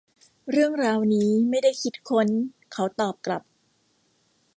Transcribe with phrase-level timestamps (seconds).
[0.51, 2.27] เรื่องราวนี้ไม่ได้คิดค้น
[2.73, 3.43] เขาตอบกลับ